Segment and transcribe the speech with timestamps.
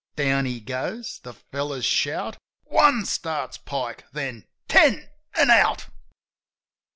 [0.15, 2.35] Down he goes; the fellows shout.
[2.63, 4.45] "One!" starts Pike, then...
[4.67, 5.89] "Ten— an' out